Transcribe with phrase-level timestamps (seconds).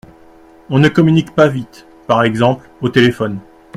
[0.71, 3.39] On ne communique pas vite, par exemple Au téléphone.